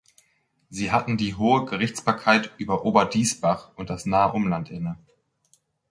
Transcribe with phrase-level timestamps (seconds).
[0.71, 4.97] Sie hatten die hohe Gerichtsbarkeit über Oberdiessbach und das nahe Umland inne.